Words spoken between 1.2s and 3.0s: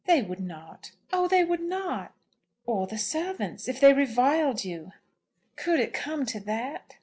they would not!" "Or the